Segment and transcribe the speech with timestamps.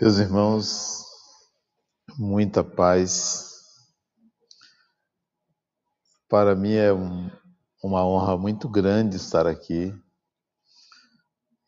[0.00, 1.04] Meus irmãos,
[2.16, 3.52] muita paz.
[6.26, 7.30] Para mim é um,
[7.84, 9.92] uma honra muito grande estar aqui.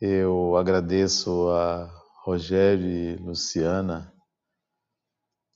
[0.00, 1.92] Eu agradeço a
[2.24, 4.10] Rogério e Luciana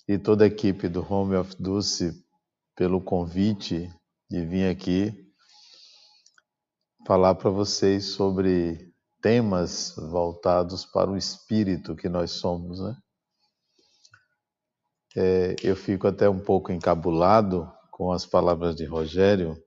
[0.07, 2.13] e toda a equipe do Home of Dulce
[2.77, 3.91] pelo convite
[4.29, 5.15] de vir aqui
[7.07, 8.86] falar para vocês sobre
[9.27, 12.97] temas voltados para o espírito que nós somos, né?
[15.17, 19.61] É, eu fico até um pouco encabulado com as palavras de Rogério,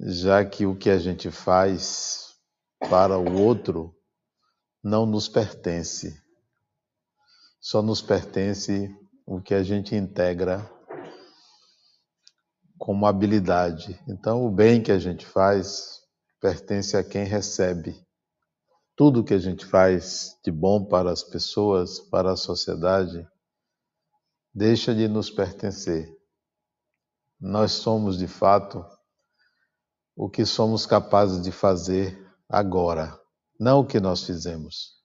[0.00, 2.34] já que o que a gente faz
[2.90, 3.94] para o outro
[4.82, 6.12] não nos pertence.
[7.60, 8.90] Só nos pertence
[9.24, 10.68] o que a gente integra
[12.76, 13.96] como habilidade.
[14.08, 16.04] Então, o bem que a gente faz
[16.40, 18.04] pertence a quem recebe.
[18.94, 23.26] Tudo que a gente faz de bom para as pessoas, para a sociedade,
[24.54, 26.14] deixa de nos pertencer.
[27.38, 28.84] Nós somos, de fato,
[30.16, 33.20] o que somos capazes de fazer agora,
[33.60, 34.96] não o que nós fizemos.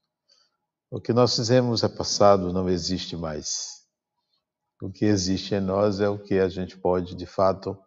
[0.90, 3.82] O que nós fizemos é passado, não existe mais.
[4.82, 7.78] O que existe em nós é o que a gente pode, de fato,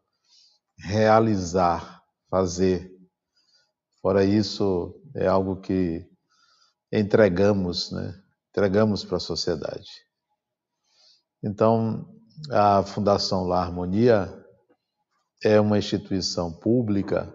[0.79, 2.94] realizar, fazer
[4.05, 6.07] Fora isso, é algo que
[6.93, 8.15] entregamos, né?
[8.51, 9.89] entregamos para a sociedade.
[11.43, 12.07] Então,
[12.51, 14.31] a Fundação La Harmonia
[15.43, 17.33] é uma instituição pública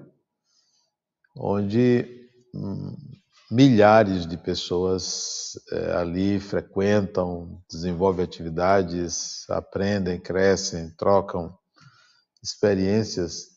[1.35, 2.95] onde hum,
[3.49, 11.51] milhares de pessoas é, ali frequentam, desenvolvem atividades, aprendem, crescem, trocam
[12.43, 13.47] experiências,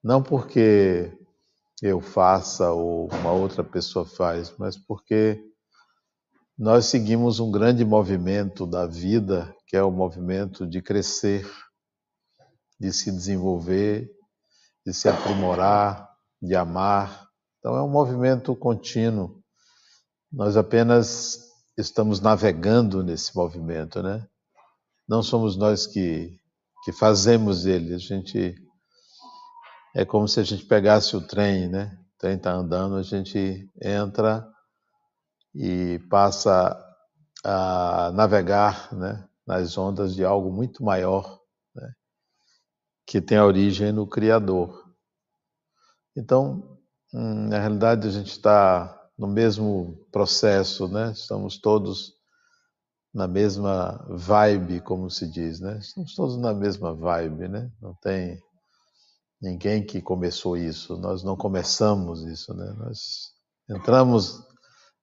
[0.00, 1.17] não porque
[1.82, 5.40] eu faça ou uma outra pessoa faz, mas porque
[6.58, 11.48] nós seguimos um grande movimento da vida, que é o movimento de crescer,
[12.80, 14.10] de se desenvolver,
[14.84, 16.10] de se aprimorar,
[16.42, 17.28] de amar.
[17.58, 19.40] Então é um movimento contínuo.
[20.32, 24.26] Nós apenas estamos navegando nesse movimento, né?
[25.08, 26.38] Não somos nós que,
[26.84, 28.56] que fazemos ele, a gente
[29.98, 31.98] é como se a gente pegasse o trem, né?
[32.14, 34.48] O trem está andando, a gente entra
[35.52, 36.80] e passa
[37.44, 41.40] a navegar né, nas ondas de algo muito maior,
[41.74, 41.92] né,
[43.04, 44.88] que tem a origem no Criador.
[46.16, 46.78] Então,
[47.12, 51.10] hum, na realidade, a gente está no mesmo processo, né?
[51.10, 52.14] Estamos todos
[53.12, 55.76] na mesma vibe, como se diz, né?
[55.78, 57.68] Estamos todos na mesma vibe, né?
[57.80, 58.40] Não tem
[59.40, 62.74] ninguém que começou isso, nós não começamos isso, né?
[62.78, 63.32] Nós
[63.70, 64.42] entramos,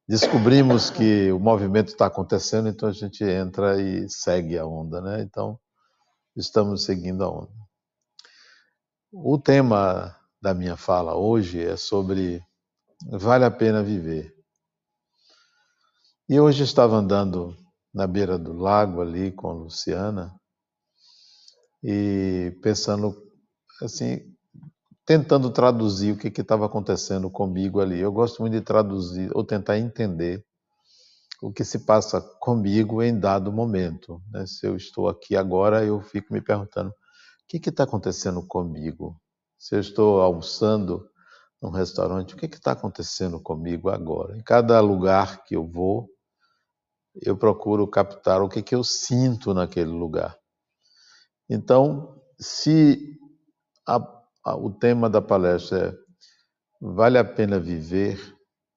[0.07, 5.22] descobrimos que o movimento está acontecendo, então a gente entra e segue a onda, né?
[5.22, 5.59] Então,
[6.35, 7.53] estamos seguindo a onda.
[9.12, 12.44] O tema da minha fala hoje é sobre
[13.09, 14.35] vale a pena viver.
[16.28, 17.56] E hoje estava andando
[17.94, 20.35] na beira do lago ali com a Luciana
[21.81, 23.25] e pensando
[23.81, 24.22] assim,
[25.06, 28.00] tentando traduzir o que estava acontecendo comigo ali.
[28.00, 30.44] Eu gosto muito de traduzir ou tentar entender
[31.41, 34.22] o que se passa comigo em dado momento.
[34.31, 34.46] Né?
[34.47, 36.94] Se eu estou aqui agora, eu fico me perguntando: o
[37.47, 39.19] que está acontecendo comigo?
[39.58, 41.07] Se eu estou almoçando
[41.62, 44.38] num restaurante, o que está acontecendo comigo agora?
[44.38, 46.09] Em cada lugar que eu vou,
[47.22, 50.38] eu procuro captar o que, que eu sinto naquele lugar.
[51.50, 53.18] Então, se
[53.88, 54.00] a,
[54.44, 56.06] a, o tema da palestra é
[56.81, 58.19] Vale a pena viver?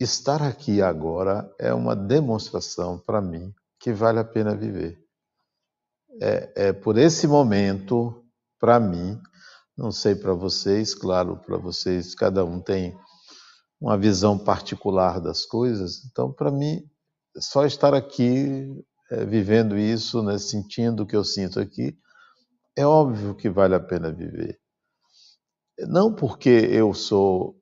[0.01, 4.99] Estar aqui agora é uma demonstração para mim que vale a pena viver.
[6.21, 8.25] É, é por esse momento,
[8.59, 9.21] para mim,
[9.77, 12.99] não sei para vocês, claro, para vocês, cada um tem
[13.81, 16.83] uma visão particular das coisas, então, para mim,
[17.37, 21.97] só estar aqui, é, vivendo isso, né, sentindo o que eu sinto aqui,
[22.77, 24.59] é óbvio que vale a pena viver.
[25.87, 27.57] Não porque eu sou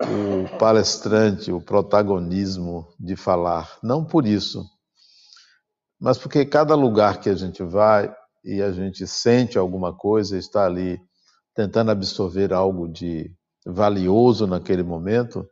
[0.00, 4.64] o palestrante, o protagonismo de falar, não por isso,
[5.98, 10.66] mas porque cada lugar que a gente vai e a gente sente alguma coisa, está
[10.66, 11.00] ali
[11.54, 13.34] tentando absorver algo de
[13.66, 15.48] valioso naquele momento,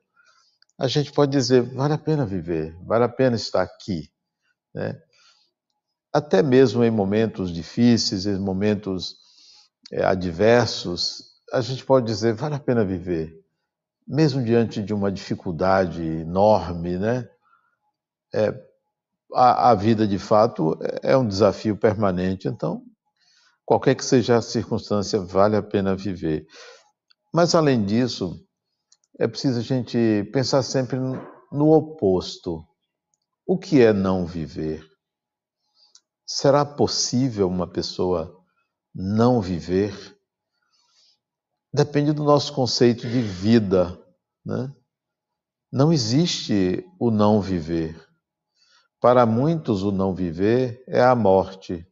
[0.78, 4.10] a gente pode dizer, vale a pena viver, vale a pena estar aqui.
[4.74, 5.00] Né?
[6.12, 9.16] Até mesmo em momentos difíceis, em momentos
[9.92, 13.32] é, adversos, a gente pode dizer, vale a pena viver,
[14.06, 17.28] mesmo diante de uma dificuldade enorme, né?
[18.34, 18.52] é,
[19.32, 22.82] a, a vida de fato é um desafio permanente, então,
[23.64, 26.44] qualquer que seja a circunstância, vale a pena viver.
[27.32, 28.44] Mas, além disso,
[29.18, 32.66] é preciso a gente pensar sempre no oposto.
[33.46, 34.84] O que é não viver?
[36.26, 38.36] Será possível uma pessoa
[38.92, 40.13] não viver?
[41.74, 44.00] Depende do nosso conceito de vida,
[44.46, 44.72] né?
[45.72, 48.00] Não existe o não viver.
[49.00, 51.84] Para muitos, o não viver é a morte.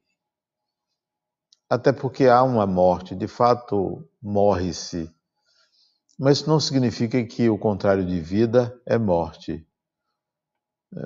[1.69, 5.12] Até porque há uma morte, de fato, morre-se.
[6.17, 9.67] Mas isso não significa que o contrário de vida é morte.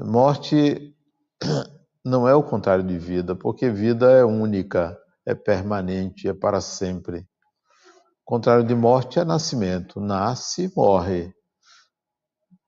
[0.05, 0.95] Morte
[2.05, 7.27] não é o contrário de vida, porque vida é única, é permanente, é para sempre.
[8.27, 10.01] Contrário de morte é nascimento.
[10.01, 11.33] Nasce, morre.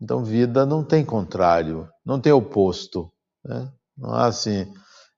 [0.01, 3.13] Então, vida não tem contrário, não tem oposto.
[3.45, 3.69] Né?
[3.97, 4.73] Não há assim,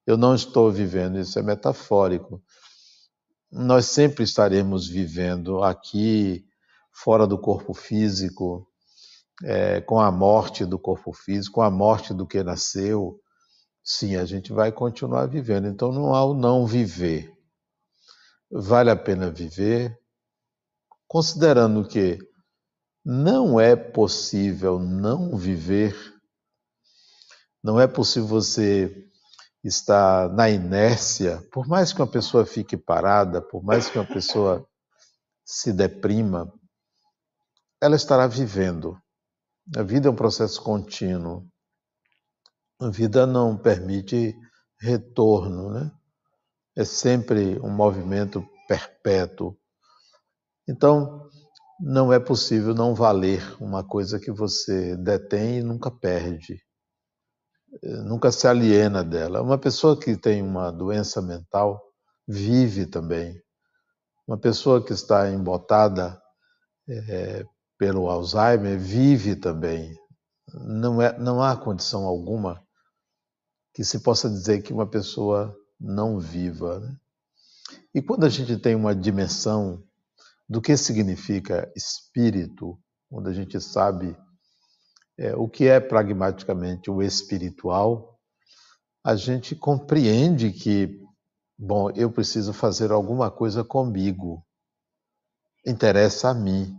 [0.06, 2.42] eu não estou vivendo, isso é metafórico.
[3.52, 6.42] Nós sempre estaremos vivendo aqui,
[6.90, 8.66] fora do corpo físico,
[9.44, 13.20] é, com a morte do corpo físico, com a morte do que nasceu.
[13.84, 15.68] Sim, a gente vai continuar vivendo.
[15.68, 17.30] Então não há o não viver.
[18.50, 19.99] Vale a pena viver,
[21.10, 22.18] considerando que
[23.04, 25.96] não é possível não viver
[27.62, 29.10] não é possível você
[29.62, 34.64] estar na inércia, por mais que uma pessoa fique parada, por mais que uma pessoa
[35.44, 36.50] se deprima,
[37.82, 38.96] ela estará vivendo.
[39.76, 41.44] A vida é um processo contínuo.
[42.80, 44.34] A vida não permite
[44.80, 45.90] retorno, né?
[46.76, 49.59] É sempre um movimento perpétuo.
[50.70, 51.28] Então,
[51.80, 56.62] não é possível não valer uma coisa que você detém e nunca perde
[58.04, 59.42] nunca se aliena dela.
[59.42, 61.80] Uma pessoa que tem uma doença mental
[62.26, 63.40] vive também.
[64.26, 66.20] Uma pessoa que está embotada
[66.88, 67.44] é,
[67.78, 69.96] pelo Alzheimer vive também.
[70.52, 72.62] Não, é, não há condição alguma
[73.72, 76.80] que se possa dizer que uma pessoa não viva.
[76.80, 76.96] Né?
[77.94, 79.82] E quando a gente tem uma dimensão
[80.50, 82.76] do que significa espírito,
[83.08, 84.16] quando a gente sabe
[85.16, 88.18] é, o que é pragmaticamente o espiritual,
[89.04, 91.00] a gente compreende que,
[91.56, 94.44] bom, eu preciso fazer alguma coisa comigo,
[95.64, 96.76] interessa a mim,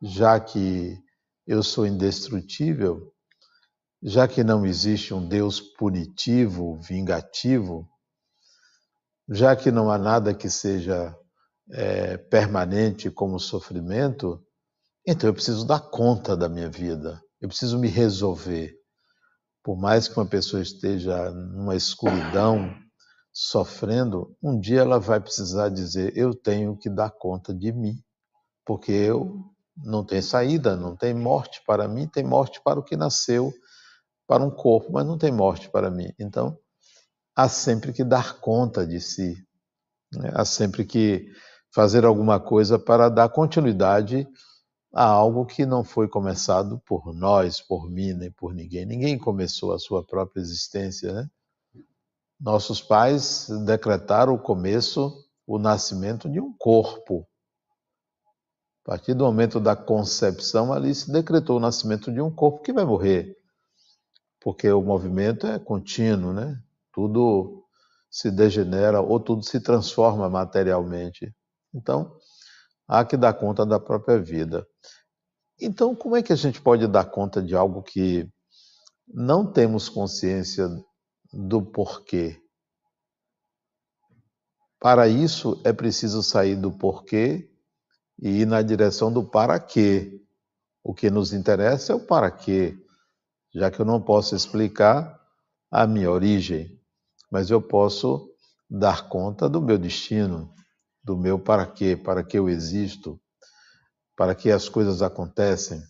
[0.00, 0.98] já que
[1.46, 3.12] eu sou indestrutível,
[4.02, 7.86] já que não existe um Deus punitivo, vingativo,
[9.28, 11.14] já que não há nada que seja
[11.70, 14.44] é, permanente como sofrimento,
[15.06, 17.20] então eu preciso dar conta da minha vida.
[17.40, 18.74] Eu preciso me resolver.
[19.62, 22.74] Por mais que uma pessoa esteja numa escuridão,
[23.32, 28.02] sofrendo, um dia ela vai precisar dizer: Eu tenho que dar conta de mim,
[28.64, 29.44] porque eu
[29.76, 33.52] não tenho saída, não tem morte para mim, tem morte para o que nasceu,
[34.26, 36.12] para um corpo, mas não tem morte para mim.
[36.18, 36.58] Então,
[37.34, 39.34] há sempre que dar conta de si,
[40.12, 40.30] né?
[40.34, 41.26] há sempre que
[41.72, 44.28] fazer alguma coisa para dar continuidade
[44.92, 48.84] a algo que não foi começado por nós, por mim, nem por ninguém.
[48.84, 51.30] Ninguém começou a sua própria existência, né?
[52.38, 55.12] Nossos pais decretaram o começo,
[55.46, 57.26] o nascimento de um corpo.
[58.84, 62.72] A partir do momento da concepção, ali se decretou o nascimento de um corpo que
[62.72, 63.36] vai morrer,
[64.40, 66.60] porque o movimento é contínuo, né?
[66.92, 67.64] Tudo
[68.10, 71.32] se degenera ou tudo se transforma materialmente.
[71.74, 72.16] Então,
[72.86, 74.66] há que dar conta da própria vida.
[75.60, 78.28] Então, como é que a gente pode dar conta de algo que
[79.06, 80.68] não temos consciência
[81.32, 82.40] do porquê?
[84.80, 87.48] Para isso, é preciso sair do porquê
[88.20, 90.20] e ir na direção do para quê.
[90.82, 92.76] O que nos interessa é o para quê,
[93.54, 95.20] já que eu não posso explicar
[95.70, 96.76] a minha origem,
[97.30, 98.28] mas eu posso
[98.68, 100.52] dar conta do meu destino,
[101.02, 103.20] do meu para quê, para que eu existo,
[104.16, 105.82] para que as coisas acontecem,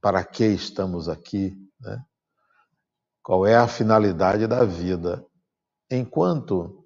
[0.00, 2.02] para que estamos aqui, né?
[3.22, 5.24] qual é a finalidade da vida.
[5.90, 6.84] Enquanto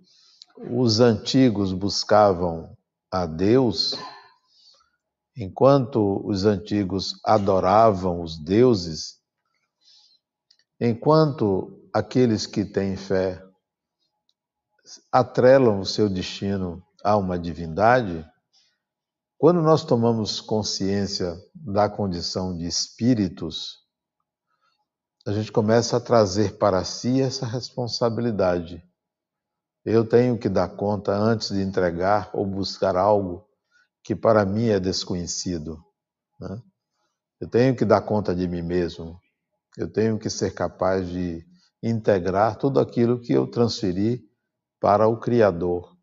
[0.71, 2.77] os antigos buscavam
[3.11, 3.95] a Deus,
[5.37, 9.21] enquanto os antigos adoravam os deuses,
[10.81, 13.43] enquanto aqueles que têm fé
[15.11, 18.27] atrelam o seu destino a uma divindade,
[19.37, 23.85] quando nós tomamos consciência da condição de espíritos,
[25.27, 28.83] a gente começa a trazer para si essa responsabilidade.
[29.85, 33.47] Eu tenho que dar conta antes de entregar ou buscar algo
[34.03, 35.79] que para mim é desconhecido.
[36.41, 36.59] Né?
[37.39, 39.21] Eu tenho que dar conta de mim mesmo.
[39.77, 41.45] Eu tenho que ser capaz de
[41.83, 44.23] integrar tudo aquilo que eu transferi
[44.81, 45.94] para o Criador.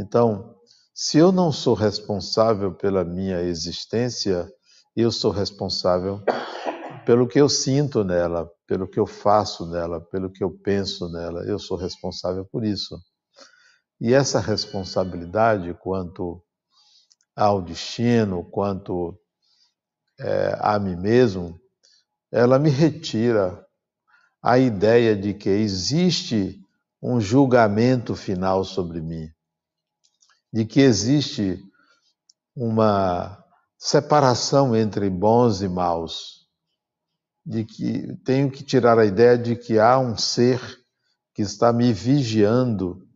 [0.00, 0.56] Então,
[0.94, 4.50] se eu não sou responsável pela minha existência,
[4.96, 6.22] eu sou responsável
[7.04, 11.44] pelo que eu sinto nela, pelo que eu faço nela, pelo que eu penso nela.
[11.44, 12.98] Eu sou responsável por isso.
[14.00, 16.42] E essa responsabilidade quanto
[17.36, 19.18] ao destino, quanto
[20.18, 21.60] é, a mim mesmo,
[22.32, 23.66] ela me retira
[24.42, 26.58] a ideia de que existe
[27.02, 29.30] um julgamento final sobre mim,
[30.52, 31.62] de que existe
[32.54, 33.42] uma
[33.78, 36.46] separação entre bons e maus,
[37.44, 40.60] de que tenho que tirar a ideia de que há um ser
[41.34, 43.08] que está me vigiando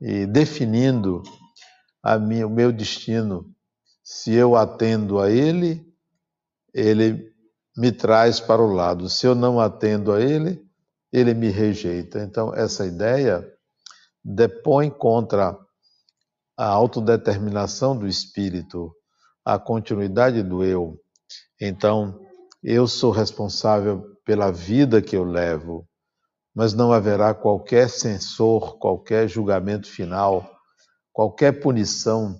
[0.00, 1.22] e definindo
[2.04, 3.52] o meu destino.
[4.04, 5.84] Se eu atendo a ele,
[6.72, 7.34] ele
[7.76, 9.08] me traz para o lado.
[9.08, 10.64] Se eu não atendo a ele,
[11.12, 12.20] ele me rejeita.
[12.20, 13.44] Então, essa ideia
[14.24, 15.58] depõe contra
[16.56, 18.92] a autodeterminação do espírito,
[19.44, 20.98] a continuidade do eu.
[21.60, 22.20] Então,
[22.62, 25.86] eu sou responsável pela vida que eu levo,
[26.54, 30.50] mas não haverá qualquer censor, qualquer julgamento final,
[31.12, 32.38] qualquer punição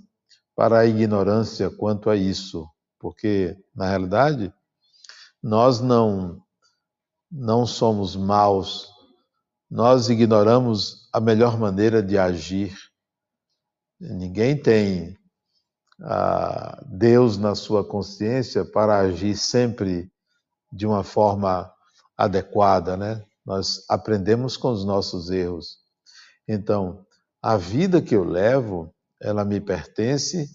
[0.54, 2.66] para a ignorância quanto a isso,
[2.98, 4.52] porque na realidade
[5.42, 6.42] nós não
[7.30, 8.88] não somos maus,
[9.70, 12.74] nós ignoramos a melhor maneira de agir.
[13.98, 15.16] Ninguém tem
[16.02, 20.10] ah, Deus na sua consciência para agir sempre
[20.72, 21.72] de uma forma
[22.16, 23.24] adequada, né?
[23.44, 25.78] Nós aprendemos com os nossos erros.
[26.46, 27.06] Então,
[27.40, 30.50] a vida que eu levo, ela me pertence,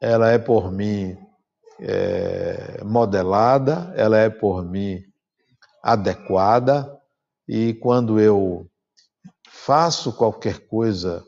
[0.00, 1.16] ela é por mim
[1.78, 5.02] é, modelada, ela é por mim
[5.82, 6.98] adequada,
[7.46, 8.68] e quando eu
[9.46, 11.24] faço qualquer coisa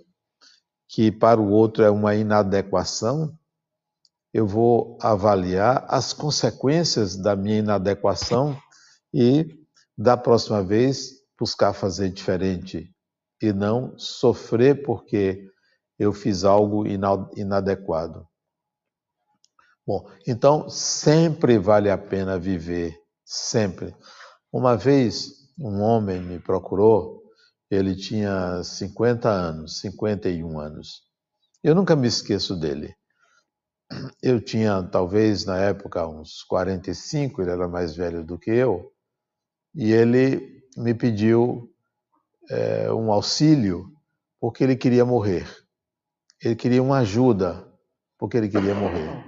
[0.96, 3.38] que para o outro é uma inadequação,
[4.32, 8.58] eu vou avaliar as consequências da minha inadequação
[9.12, 9.60] e,
[9.94, 12.90] da próxima vez, buscar fazer diferente
[13.42, 15.46] e não sofrer porque
[15.98, 18.26] eu fiz algo inadequado.
[19.86, 23.94] Bom, então sempre vale a pena viver, sempre.
[24.50, 27.22] Uma vez um homem me procurou,
[27.70, 31.02] ele tinha 50 anos, 51 anos.
[31.62, 32.94] Eu nunca me esqueço dele.
[34.22, 38.92] Eu tinha, talvez, na época, uns 45, ele era mais velho do que eu,
[39.74, 41.70] e ele me pediu
[42.50, 43.92] é, um auxílio
[44.40, 45.46] porque ele queria morrer.
[46.42, 47.66] Ele queria uma ajuda
[48.18, 49.24] porque ele queria morrer.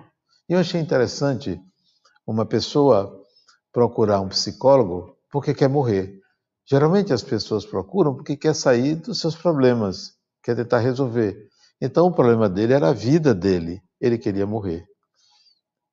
[0.48, 1.60] E eu achei interessante
[2.26, 3.24] uma pessoa
[3.72, 6.17] procurar um psicólogo porque quer morrer.
[6.68, 11.48] Geralmente as pessoas procuram porque quer sair dos seus problemas, quer tentar resolver.
[11.80, 14.84] Então o problema dele era a vida dele, ele queria morrer.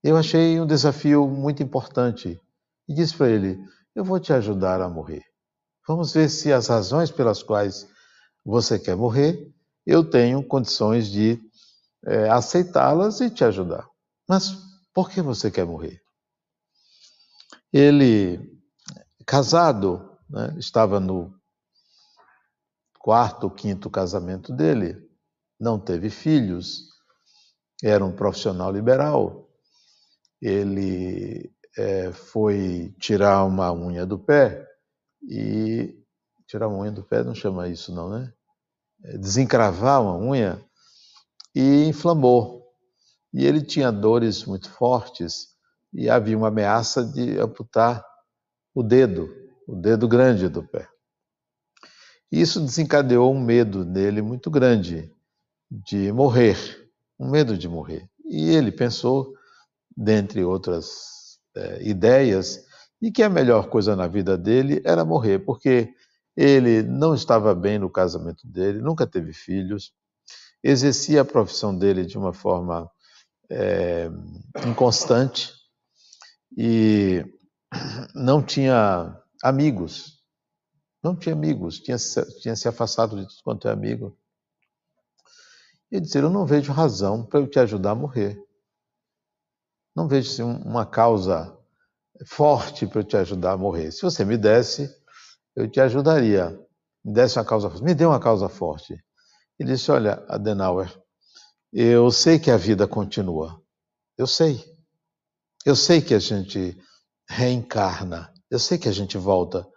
[0.04, 2.40] Eu achei um desafio muito importante
[2.88, 3.58] e disse para ele:
[3.96, 5.24] Eu vou te ajudar a morrer.
[5.88, 7.88] Vamos ver se as razões pelas quais
[8.44, 9.48] você quer morrer,
[9.86, 11.40] eu tenho condições de
[12.06, 13.88] é, aceitá-las e te ajudar.
[14.28, 14.52] Mas
[14.94, 16.02] por que você quer morrer?
[17.72, 18.40] Ele,
[19.26, 21.34] casado, né, estava no
[23.00, 24.98] quarto, quinto casamento dele,
[25.60, 26.90] não teve filhos,
[27.84, 29.48] era um profissional liberal.
[30.42, 34.68] Ele é, foi tirar uma unha do pé
[35.22, 35.96] e
[36.48, 38.34] tirar uma unha do pé não chama isso não, né?
[39.04, 40.64] É, desencravar uma unha
[41.54, 42.66] e inflamou
[43.34, 45.50] e ele tinha dores muito fortes
[45.94, 48.06] e havia uma ameaça de amputar
[48.74, 49.30] o dedo,
[49.68, 50.88] o dedo grande do pé.
[52.32, 55.12] Isso desencadeou um medo nele muito grande
[55.70, 56.58] de morrer,
[57.20, 58.10] um medo de morrer.
[58.26, 59.34] E ele pensou,
[59.96, 62.66] dentre outras é, ideias,
[63.02, 65.94] de que a melhor coisa na vida dele era morrer, porque
[66.36, 69.94] ele não estava bem no casamento dele, nunca teve filhos,
[70.64, 72.90] exercia a profissão dele de uma forma
[73.50, 74.10] é,
[74.68, 75.54] inconstante
[76.58, 77.24] e
[78.14, 80.24] não tinha amigos.
[81.04, 81.98] Não tinha amigos, tinha,
[82.42, 84.18] tinha se afastado de tudo quanto é amigo.
[85.92, 88.42] E disse: Eu não vejo razão para eu te ajudar a morrer.
[89.96, 91.58] Não vejo assim, uma causa
[92.26, 93.92] forte para eu te ajudar a morrer.
[93.92, 94.90] Se você me desse,
[95.56, 96.50] eu te ajudaria.
[97.04, 97.84] Me desse uma causa forte.
[97.84, 99.04] Me dê uma causa forte.
[99.60, 100.92] Ele disse: Olha, Adenauer,
[101.72, 103.62] eu sei que a vida continua.
[104.18, 104.64] Eu sei.
[105.66, 106.78] Eu sei que a gente
[107.30, 108.34] reencarna.
[108.50, 109.68] Eu sei que a gente volta.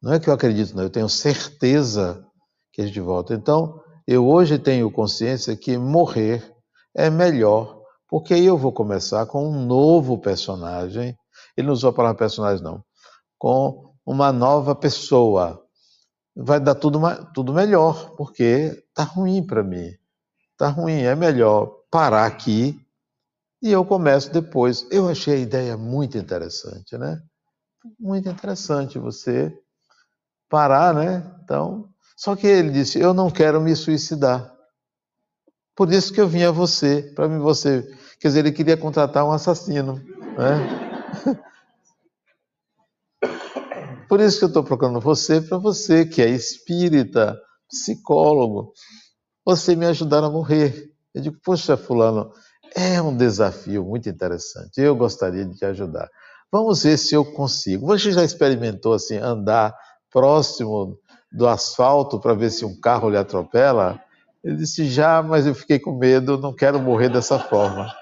[0.00, 0.84] Não é que eu acredito, não.
[0.84, 2.24] Eu tenho certeza
[2.72, 3.34] que a gente volta.
[3.34, 6.54] Então, eu hoje tenho consciência que morrer
[6.94, 11.16] é melhor, porque eu vou começar com um novo personagem.
[11.56, 12.82] Ele não usou a palavra personagem, não.
[13.36, 15.62] Com uma nova pessoa.
[16.36, 17.00] Vai dar tudo,
[17.34, 19.90] tudo melhor, porque tá ruim para mim.
[20.56, 21.02] Tá ruim.
[21.02, 22.80] É melhor parar aqui
[23.60, 24.86] e eu começo depois.
[24.90, 27.20] Eu achei a ideia muito interessante, né?
[27.98, 29.56] Muito interessante você
[30.48, 31.30] parar, né?
[31.42, 34.52] Então, só que ele disse: Eu não quero me suicidar.
[35.76, 37.82] Por isso que eu vim a você, para mim você.
[38.20, 39.94] Quer dizer, ele queria contratar um assassino,
[40.36, 40.88] né?
[44.08, 48.72] Por isso que eu estou procurando você, para você que é espírita, psicólogo,
[49.44, 50.90] você me ajudar a morrer.
[51.14, 52.32] Eu digo, poxa, fulano,
[52.74, 54.80] é um desafio muito interessante.
[54.80, 56.08] Eu gostaria de te ajudar.
[56.50, 57.86] Vamos ver se eu consigo.
[57.86, 59.76] Você já experimentou assim andar
[60.10, 60.98] próximo
[61.30, 64.00] do asfalto para ver se um carro lhe atropela?
[64.42, 67.92] Ele disse já, mas eu fiquei com medo, não quero morrer dessa forma.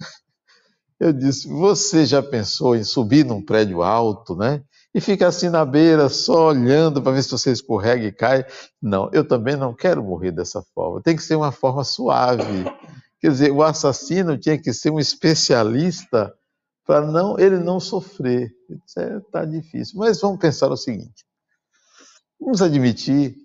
[0.98, 4.62] Eu disse: Você já pensou em subir num prédio alto, né?
[4.94, 8.46] E ficar assim na beira, só olhando para ver se você escorrega e cai?
[8.80, 11.02] Não, eu também não quero morrer dessa forma.
[11.02, 12.64] Tem que ser uma forma suave.
[13.20, 16.32] Quer dizer, o assassino tinha que ser um especialista
[16.86, 18.52] para não ele não sofrer.
[18.86, 19.98] Está difícil.
[19.98, 21.24] Mas vamos pensar o seguinte:
[22.40, 23.36] vamos admitir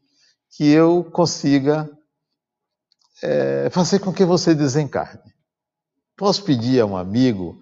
[0.55, 1.89] que eu consiga
[3.23, 5.33] é, fazer com que você desencarne.
[6.17, 7.61] Posso pedir a um amigo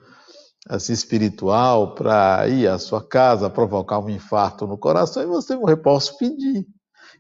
[0.68, 5.78] assim, espiritual para ir à sua casa provocar um infarto no coração e você morrer?
[5.78, 6.66] Posso pedir.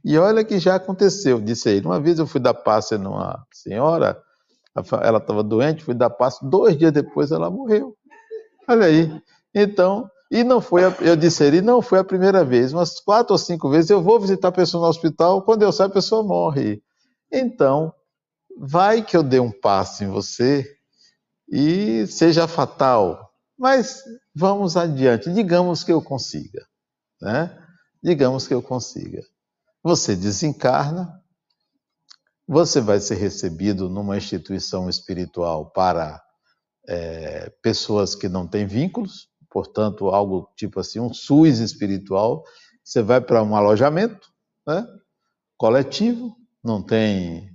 [0.03, 1.39] E olha que já aconteceu.
[1.39, 4.21] Disse ele, uma vez eu fui dar passe numa senhora
[5.01, 7.96] ela estava doente, fui dar passo, dois dias depois ela morreu.
[8.67, 9.21] Olha aí.
[9.53, 13.33] Então, e não foi, a, eu disse ele, não foi a primeira vez, umas quatro
[13.33, 16.21] ou cinco vezes eu vou visitar a pessoa no hospital, quando eu saio a pessoa
[16.23, 16.83] morre.
[17.31, 17.93] Então,
[18.59, 20.69] vai que eu dê um passo em você
[21.49, 23.31] e seja fatal.
[23.57, 24.03] Mas
[24.35, 26.65] vamos adiante, digamos que eu consiga,
[27.21, 27.57] né?
[28.03, 29.23] Digamos que eu consiga.
[29.81, 31.21] Você desencarna,
[32.47, 36.21] você vai ser recebido numa instituição espiritual para
[36.87, 42.43] é, pessoas que não têm vínculos, portanto, algo tipo assim, um SUS espiritual.
[42.83, 44.29] Você vai para um alojamento
[44.65, 44.85] né,
[45.57, 47.53] coletivo, não tem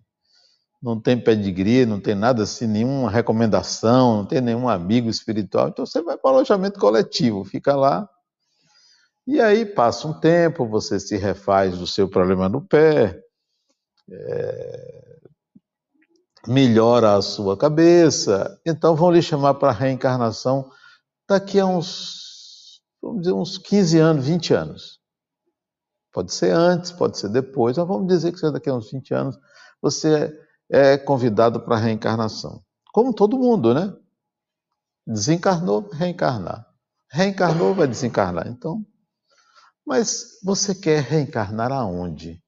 [0.82, 5.86] não tem pedigree, não tem nada assim, nenhuma recomendação, não tem nenhum amigo espiritual, então
[5.86, 8.08] você vai para o alojamento coletivo, fica lá,
[9.24, 13.22] e aí passa um tempo, você se refaz do seu problema no pé,
[14.10, 15.11] é,
[16.46, 20.70] melhora a sua cabeça, então vão lhe chamar para a reencarnação
[21.28, 25.00] daqui a uns, vamos dizer, uns 15 anos, 20 anos.
[26.12, 29.38] Pode ser antes, pode ser depois, mas vamos dizer que daqui a uns 20 anos
[29.80, 32.62] você é convidado para a reencarnação.
[32.92, 33.94] Como todo mundo, né?
[35.06, 36.66] Desencarnou, reencarnar.
[37.10, 38.46] Reencarnou, vai desencarnar.
[38.46, 38.84] Então,
[39.86, 42.42] mas você quer reencarnar aonde?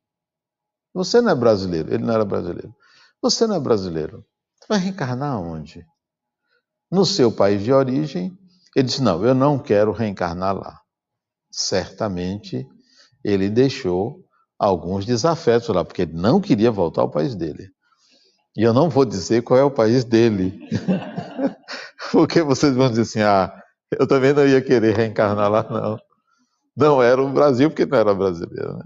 [0.93, 2.75] Você não é brasileiro, ele não era brasileiro.
[3.25, 4.23] Você não é brasileiro.
[4.61, 5.83] Você vai reencarnar onde?
[6.93, 8.39] No seu país de origem,
[8.77, 10.79] ele disse: Não, eu não quero reencarnar lá.
[11.51, 12.69] Certamente
[13.25, 14.23] ele deixou
[14.59, 17.71] alguns desafetos lá, porque ele não queria voltar ao país dele.
[18.55, 20.61] E eu não vou dizer qual é o país dele.
[22.13, 23.59] porque vocês vão dizer assim: Ah,
[23.99, 25.99] eu também não ia querer reencarnar lá, não.
[26.77, 28.85] Não era o Brasil, porque não era brasileiro, né?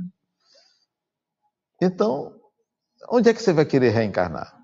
[1.83, 2.38] Então,
[3.10, 4.54] onde é que você vai querer reencarnar?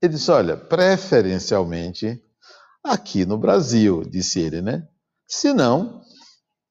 [0.00, 2.22] Ele disse: Olha, preferencialmente
[2.82, 4.86] aqui no Brasil, disse ele, né?
[5.26, 6.00] Se não,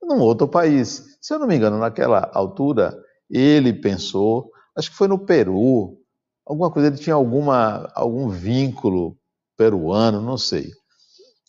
[0.02, 1.18] num outro país.
[1.22, 2.98] Se eu não me engano, naquela altura,
[3.30, 5.98] ele pensou, acho que foi no Peru,
[6.46, 9.18] alguma coisa, ele tinha alguma, algum vínculo
[9.58, 10.72] peruano, não sei.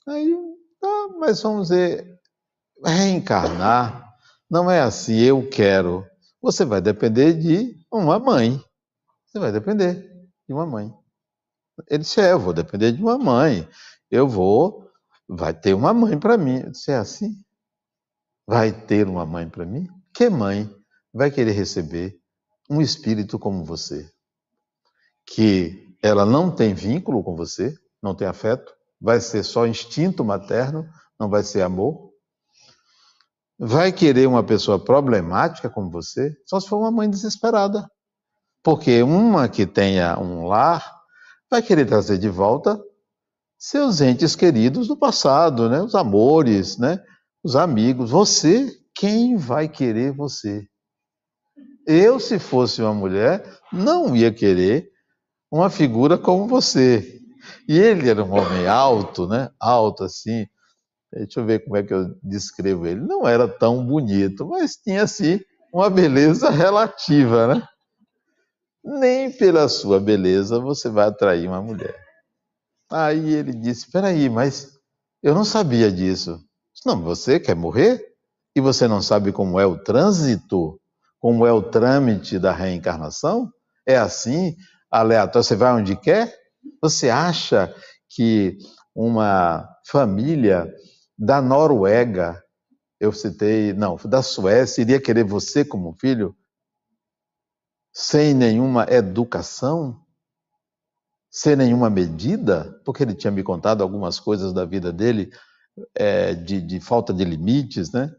[0.07, 0.35] Aí,
[0.81, 2.19] tá, mas vamos dizer,
[2.85, 4.09] reencarnar
[4.51, 6.05] não é assim, eu quero.
[6.41, 8.61] Você vai depender de uma mãe.
[9.29, 10.11] Você vai depender
[10.47, 10.93] de uma mãe.
[11.89, 13.69] Ele disse: É, eu vou depender de uma mãe.
[14.11, 14.89] Eu vou.
[15.29, 16.61] Vai ter uma mãe para mim.
[16.61, 17.43] Eu disse: É assim?
[18.47, 19.87] Vai ter uma mãe para mim?
[20.15, 20.69] Que mãe
[21.13, 22.19] vai querer receber
[22.71, 24.11] um espírito como você?
[25.27, 30.89] Que ela não tem vínculo com você, não tem afeto, vai ser só instinto materno,
[31.19, 32.09] não vai ser amor.
[33.59, 36.35] vai querer uma pessoa problemática como você?
[36.47, 37.91] Só se for uma mãe desesperada.
[38.69, 40.85] Porque uma que tenha um lar
[41.51, 42.79] vai querer trazer de volta
[43.59, 45.81] seus entes queridos do passado, né?
[45.81, 47.03] Os amores, né?
[47.43, 48.11] Os amigos.
[48.11, 50.67] Você, quem vai querer você?
[51.87, 54.91] Eu, se fosse uma mulher, não ia querer
[55.51, 57.23] uma figura como você.
[57.67, 59.49] E ele era um homem alto, né?
[59.59, 60.47] Alto assim.
[61.11, 63.01] Deixa eu ver como é que eu descrevo ele.
[63.01, 65.41] Não era tão bonito, mas tinha assim
[65.73, 67.69] uma beleza relativa, né?
[68.91, 71.95] Nem pela sua beleza você vai atrair uma mulher.
[72.91, 74.79] Aí ele disse: Espera aí, mas
[75.23, 76.41] eu não sabia disso.
[76.87, 78.03] Não, você quer morrer?
[78.57, 80.81] E você não sabe como é o trânsito?
[81.21, 83.51] Como é o trâmite da reencarnação?
[83.87, 84.57] É assim,
[84.91, 86.35] aleatório, você vai onde quer?
[86.81, 87.75] Você acha
[88.09, 88.57] que
[88.95, 90.67] uma família
[91.19, 92.43] da Noruega,
[92.99, 96.35] eu citei, não, da Suécia, iria querer você como filho?
[98.01, 100.01] Sem nenhuma educação,
[101.29, 105.33] sem nenhuma medida, porque ele tinha me contado algumas coisas da vida dele,
[105.97, 108.15] é, de, de falta de limites, né?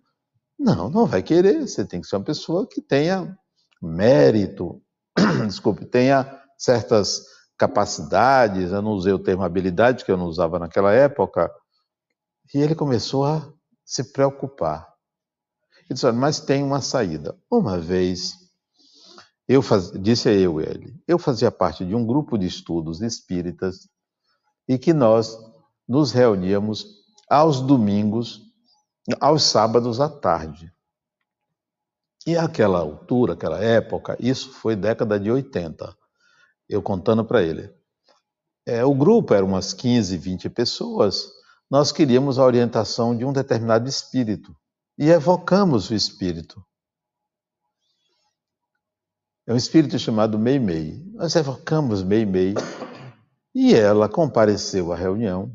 [0.59, 1.65] Não, não vai querer.
[1.65, 3.33] Você tem que ser uma pessoa que tenha
[3.81, 4.83] mérito,
[5.47, 7.23] desculpe, tenha certas
[7.57, 8.73] capacidades.
[8.73, 11.49] Eu não usei o termo habilidade, que eu não usava naquela época.
[12.53, 13.49] E ele começou a
[13.85, 14.93] se preocupar.
[15.85, 17.33] Ele disse: mas tem uma saída.
[17.49, 18.48] Uma vez
[19.49, 19.91] eu faz...
[19.91, 23.89] Disse eu ele, eu fazia parte de um grupo de estudos espíritas
[24.67, 25.35] e que nós
[25.87, 26.85] nos reuníamos
[27.27, 28.43] aos domingos,
[29.19, 30.71] aos sábados à tarde.
[32.27, 35.97] E aquela altura, aquela época, isso foi década de 80,
[36.67, 37.73] eu contando para ele.
[38.67, 41.27] É, o grupo era umas 15, 20 pessoas,
[41.71, 44.55] nós queríamos a orientação de um determinado espírito
[44.95, 46.63] e evocamos o espírito.
[49.49, 51.03] É um espírito chamado Meimei.
[51.15, 52.53] Nós evocamos Meimei
[53.55, 55.51] e ela compareceu à reunião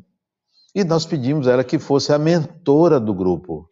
[0.74, 3.70] e nós pedimos a ela que fosse a mentora do grupo.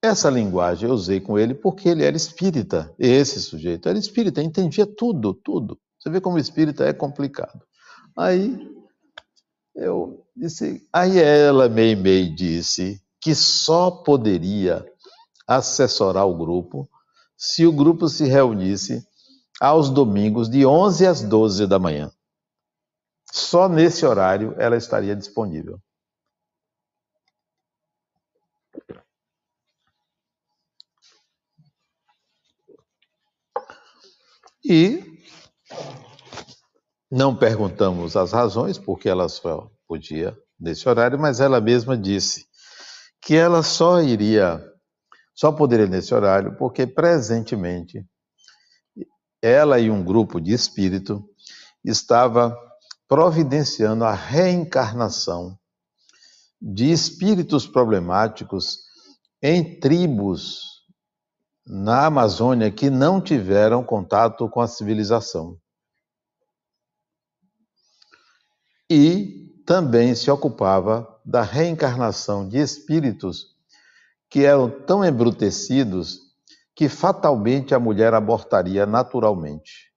[0.00, 2.94] Essa linguagem eu usei com ele porque ele era espírita.
[2.96, 5.76] Esse sujeito era espírita, entendia tudo, tudo.
[5.98, 7.60] Você vê como espírita é complicado.
[8.16, 8.72] Aí
[9.74, 14.86] eu disse, aí ela, Meimei, disse que só poderia
[15.44, 16.88] assessorar o grupo
[17.42, 19.02] se o grupo se reunisse
[19.58, 22.12] aos domingos de 11 às 12 da manhã.
[23.32, 25.80] Só nesse horário ela estaria disponível.
[34.62, 35.02] E
[37.10, 42.46] não perguntamos as razões porque ela só podia nesse horário, mas ela mesma disse
[43.22, 44.69] que ela só iria
[45.40, 48.04] só poderia nesse horário porque presentemente
[49.40, 51.26] ela e um grupo de espírito
[51.82, 52.54] estava
[53.08, 55.58] providenciando a reencarnação
[56.60, 58.80] de espíritos problemáticos
[59.40, 60.84] em tribos
[61.66, 65.58] na Amazônia que não tiveram contato com a civilização.
[68.90, 73.58] E também se ocupava da reencarnação de espíritos
[74.30, 76.20] que eram tão embrutecidos
[76.74, 79.90] que fatalmente a mulher abortaria naturalmente.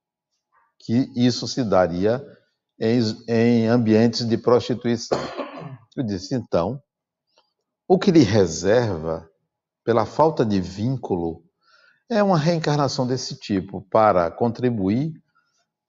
[0.80, 2.22] Que isso se daria
[2.80, 5.20] em, em ambientes de prostituição.
[5.96, 6.82] Eu disse, então,
[7.88, 9.30] o que lhe reserva,
[9.86, 11.44] pela falta de vínculo,
[12.10, 15.14] é uma reencarnação desse tipo para contribuir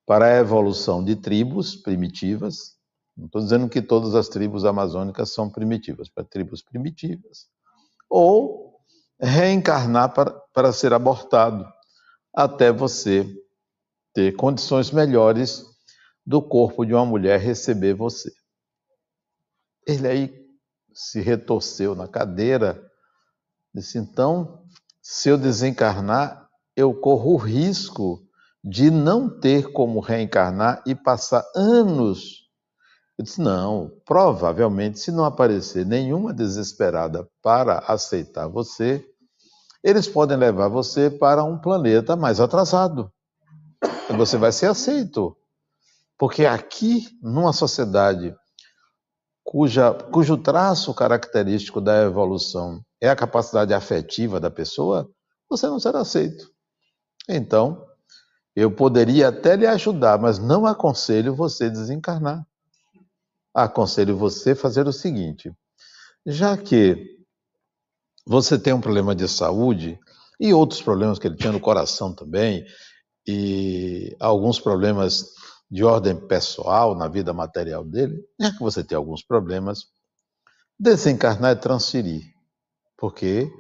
[0.07, 2.76] para a evolução de tribos primitivas.
[3.16, 7.48] Não estou dizendo que todas as tribos amazônicas são primitivas, para tribos primitivas,
[8.16, 8.79] ou
[9.20, 11.66] reencarnar para, para ser abortado,
[12.33, 13.27] até você
[14.12, 15.64] ter condições melhores
[16.24, 18.31] do corpo de uma mulher receber você.
[19.85, 20.46] Ele aí
[20.94, 22.81] se retorceu na cadeira,
[23.74, 24.64] disse: então,
[25.03, 28.24] se eu desencarnar, eu corro o risco
[28.62, 32.43] de não ter como reencarnar e passar anos
[33.18, 39.05] eu disse: não, provavelmente, se não aparecer nenhuma desesperada para aceitar você,
[39.83, 43.12] eles podem levar você para um planeta mais atrasado.
[44.16, 45.37] Você vai ser aceito.
[46.18, 48.35] Porque aqui, numa sociedade
[49.42, 55.09] cuja, cujo traço característico da evolução é a capacidade afetiva da pessoa,
[55.48, 56.50] você não será aceito.
[57.29, 57.85] Então,
[58.57, 62.46] eu poderia até lhe ajudar, mas não aconselho você desencarnar
[63.54, 65.52] aconselho você a fazer o seguinte:
[66.26, 67.14] já que
[68.26, 69.98] você tem um problema de saúde
[70.40, 72.66] e outros problemas que ele tinha no coração também,
[73.26, 75.24] e alguns problemas
[75.70, 79.86] de ordem pessoal na vida material dele, já que você tem alguns problemas,
[80.78, 82.22] desencarnar é transferir,
[82.96, 83.50] porque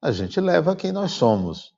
[0.00, 1.72] a gente leva quem nós somos.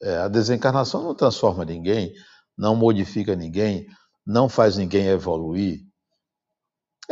[0.00, 2.12] É, a desencarnação não transforma ninguém,
[2.56, 3.86] não modifica ninguém,
[4.26, 5.80] não faz ninguém evoluir.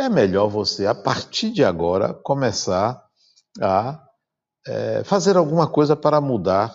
[0.01, 3.07] É melhor você, a partir de agora, começar
[3.61, 4.03] a
[4.67, 6.75] é, fazer alguma coisa para mudar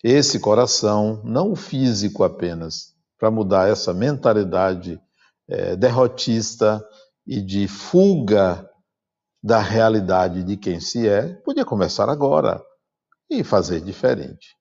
[0.00, 5.02] esse coração, não o físico apenas, para mudar essa mentalidade
[5.48, 6.80] é, derrotista
[7.26, 8.70] e de fuga
[9.42, 12.64] da realidade de quem se é, podia começar agora
[13.28, 14.56] e fazer diferente.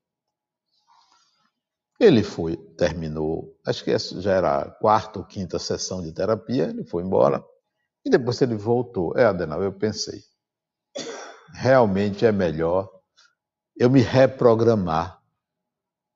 [2.00, 6.84] Ele foi, terminou, acho que já era a quarta ou quinta sessão de terapia, ele
[6.84, 7.46] foi embora
[8.06, 9.18] e depois ele voltou.
[9.18, 10.24] É, Adenal, eu pensei,
[11.54, 12.90] realmente é melhor
[13.76, 15.20] eu me reprogramar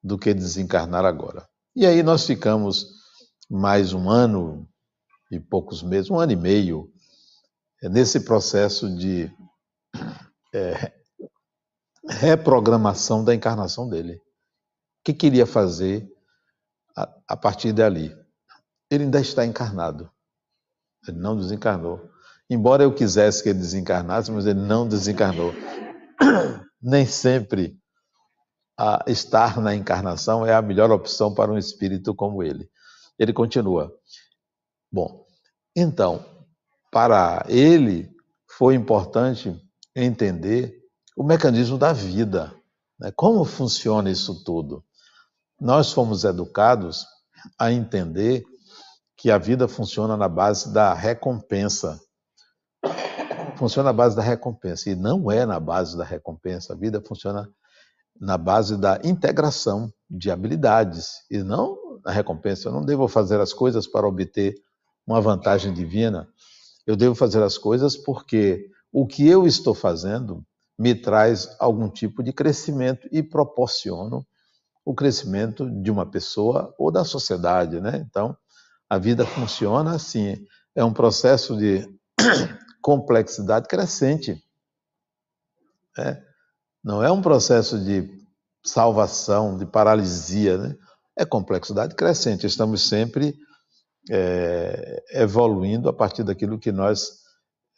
[0.03, 1.47] do que desencarnar agora.
[1.75, 2.85] E aí nós ficamos
[3.49, 4.69] mais um ano
[5.31, 6.91] e poucos meses, um ano e meio,
[7.81, 9.31] nesse processo de
[10.53, 10.93] é,
[12.07, 14.15] reprogramação da encarnação dele.
[14.15, 14.21] O
[15.05, 16.07] que queria fazer
[16.95, 18.15] a, a partir dali?
[18.89, 20.09] Ele ainda está encarnado.
[21.11, 22.09] Ele não desencarnou.
[22.49, 25.53] Embora eu quisesse que ele desencarnasse, mas ele não desencarnou.
[26.81, 27.77] Nem sempre
[29.07, 32.69] estar na encarnação é a melhor opção para um espírito como ele.
[33.17, 33.93] Ele continua.
[34.91, 35.25] Bom,
[35.75, 36.23] então,
[36.91, 38.09] para ele
[38.47, 39.59] foi importante
[39.95, 40.77] entender
[41.15, 42.53] o mecanismo da vida,
[42.99, 43.11] né?
[43.15, 44.83] como funciona isso tudo.
[45.59, 47.05] Nós fomos educados
[47.57, 48.43] a entender
[49.25, 51.99] que a vida funciona na base da recompensa
[53.57, 54.87] funciona na base da recompensa.
[54.91, 56.73] E não é na base da recompensa.
[56.73, 57.49] A vida funciona
[58.21, 62.69] na base da integração de habilidades e não na recompensa.
[62.69, 64.53] Eu não devo fazer as coisas para obter
[65.07, 66.27] uma vantagem divina.
[66.85, 70.45] Eu devo fazer as coisas porque o que eu estou fazendo
[70.77, 74.23] me traz algum tipo de crescimento e proporciono
[74.85, 78.05] o crescimento de uma pessoa ou da sociedade, né?
[78.07, 78.37] Então,
[78.89, 80.45] a vida funciona assim,
[80.75, 81.87] é um processo de
[82.81, 84.41] complexidade crescente.
[85.97, 86.21] É.
[86.83, 88.09] Não é um processo de
[88.63, 90.75] salvação, de paralisia, né?
[91.17, 92.45] é complexidade crescente.
[92.45, 93.35] Estamos sempre
[94.09, 97.23] é, evoluindo a partir daquilo que nós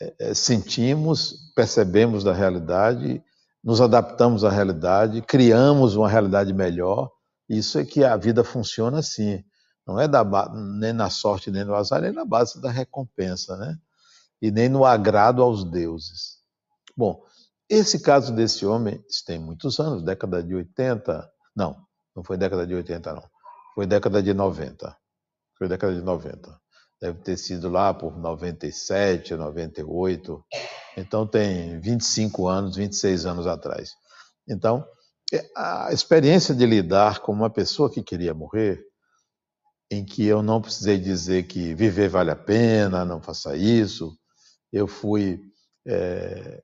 [0.02, 3.22] é, é, sentimos, percebemos da realidade,
[3.64, 7.12] nos adaptamos à realidade, criamos uma realidade melhor.
[7.48, 9.44] Isso é que a vida funciona assim.
[9.88, 10.24] Não é da,
[10.54, 13.78] nem na sorte, nem no azar, nem na base da recompensa, né?
[14.42, 16.38] e nem no agrado aos deuses.
[16.96, 17.24] Bom,
[17.70, 21.30] esse caso desse homem tem muitos anos, década de 80.
[21.56, 21.78] Não,
[22.16, 23.24] não foi década de 80, não.
[23.76, 24.96] Foi década de 90.
[25.58, 26.60] Foi década de 90.
[27.00, 30.44] Deve ter sido lá por 97, 98.
[30.96, 33.92] Então tem 25 anos, 26 anos atrás.
[34.48, 34.84] Então,
[35.32, 38.84] é, a experiência de lidar com uma pessoa que queria morrer,
[39.90, 44.18] em que eu não precisei dizer que viver vale a pena, não faça isso,
[44.72, 45.40] eu fui
[45.86, 46.62] é,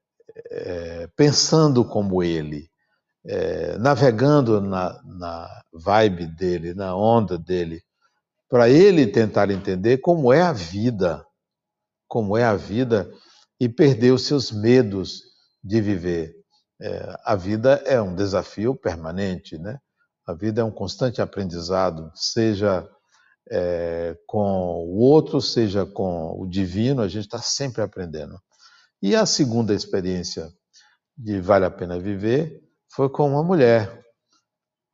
[0.51, 2.69] é, pensando como ele,
[3.25, 7.81] é, navegando na, na vibe dele, na onda dele,
[8.49, 11.25] para ele tentar entender como é a vida,
[12.07, 13.09] como é a vida
[13.59, 15.23] e perder os seus medos
[15.63, 16.35] de viver.
[16.81, 19.79] É, a vida é um desafio permanente, né?
[20.25, 22.87] A vida é um constante aprendizado, seja
[23.49, 28.39] é, com o outro, seja com o divino, a gente está sempre aprendendo.
[29.01, 30.49] E a segunda experiência
[31.17, 32.61] de Vale a Pena Viver
[32.93, 34.03] foi com uma mulher.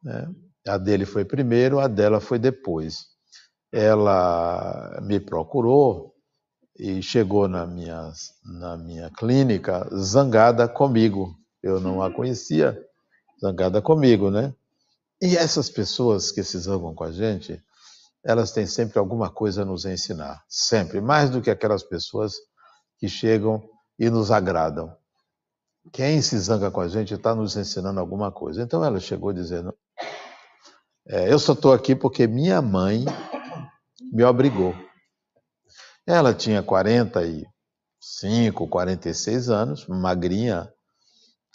[0.04, 0.28] Né?
[0.68, 3.06] A dele foi primeiro, a dela foi depois.
[3.72, 6.16] Ela me procurou
[6.78, 8.12] e chegou na minha,
[8.44, 11.36] na minha clínica zangada comigo.
[11.62, 12.82] Eu não a conhecia,
[13.42, 14.54] zangada comigo, né?
[15.22, 17.62] E essas pessoas que se zangam com a gente,
[18.24, 22.36] elas têm sempre alguma coisa a nos ensinar, sempre, mais do que aquelas pessoas
[22.98, 23.64] que chegam
[23.98, 24.96] e nos agradam.
[25.92, 28.62] Quem se zanga com a gente está nos ensinando alguma coisa.
[28.62, 29.74] Então ela chegou dizendo:
[31.08, 33.06] é, Eu só estou aqui porque minha mãe
[34.12, 34.76] me obrigou.
[36.06, 40.72] Ela tinha 45, 46 anos, magrinha,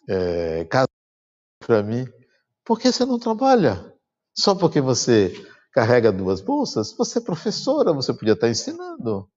[0.08, 0.90] é, casada
[1.58, 2.06] para mim.
[2.64, 3.92] Por que você não trabalha?
[4.36, 5.32] Só porque você
[5.74, 9.28] carrega duas bolsas, você é professora, você podia estar ensinando.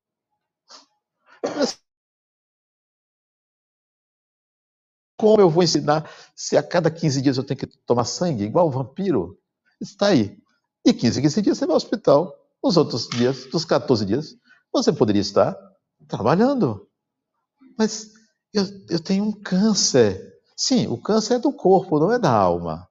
[5.17, 8.67] Como eu vou ensinar se a cada 15 dias eu tenho que tomar sangue, igual
[8.67, 9.37] o vampiro?
[9.81, 10.37] Está aí.
[10.85, 12.35] De 15 em 15 dias você vai ao hospital.
[12.61, 14.35] Os outros dias, dos 14 dias,
[14.71, 15.57] você poderia estar
[16.07, 16.87] trabalhando.
[17.77, 18.11] Mas
[18.53, 20.35] eu, eu tenho um câncer.
[20.55, 22.86] Sim, o câncer é do corpo, não é da alma.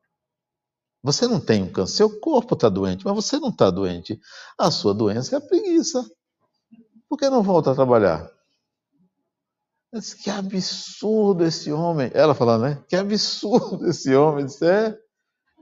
[1.02, 4.20] Você não tem um câncer, seu corpo está doente, mas você não está doente.
[4.58, 6.04] A sua doença é a preguiça.
[7.08, 8.28] Por que não volta a trabalhar?
[9.92, 12.10] Mas que absurdo esse homem.
[12.12, 12.84] Ela falando, né?
[12.88, 14.44] Que absurdo esse homem.
[14.44, 14.98] Disse, é,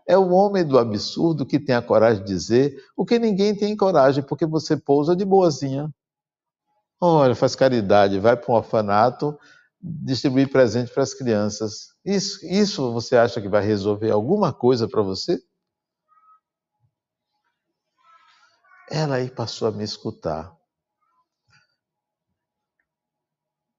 [0.08, 3.76] é o homem do absurdo que tem a coragem de dizer o que ninguém tem
[3.76, 5.88] coragem, porque você pousa de boazinha.
[7.00, 9.38] Olha, faz caridade, vai para um orfanato,
[9.80, 11.93] distribuir presente para as crianças.
[12.04, 15.40] Isso, isso você acha que vai resolver alguma coisa para você?
[18.90, 20.54] Ela aí passou a me escutar.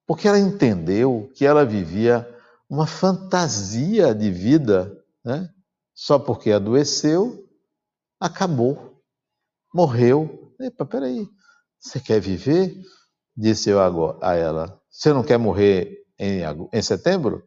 [0.08, 2.28] Porque ela entendeu que ela vivia
[2.70, 4.92] uma fantasia de vida,
[5.24, 5.50] né?
[5.94, 7.48] só porque adoeceu,
[8.20, 9.02] acabou,
[9.74, 10.54] morreu.
[10.60, 11.28] Epa, peraí,
[11.80, 12.76] você quer viver?
[13.36, 13.80] Disse eu
[14.22, 14.82] a ela.
[14.90, 17.44] Você não quer morrer em, em setembro?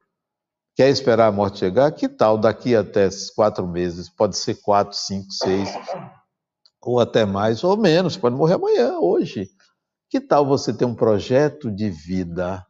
[0.79, 1.91] Quer esperar a morte chegar?
[1.91, 4.09] Que tal daqui até quatro meses?
[4.09, 5.69] Pode ser quatro, cinco, seis,
[6.81, 8.17] ou até mais, ou menos.
[8.17, 9.51] Pode morrer amanhã, hoje.
[10.09, 12.64] Que tal você ter um projeto de vida?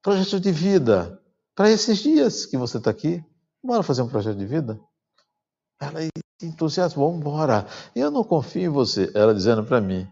[0.00, 1.22] Projeto de vida
[1.54, 3.22] para esses dias que você está aqui.
[3.62, 4.80] Bora fazer um projeto de vida?
[5.78, 6.00] Ela
[6.40, 7.66] entusiasmou, vamos embora.
[7.94, 9.12] Eu não confio em você.
[9.14, 10.08] Ela dizendo para mim,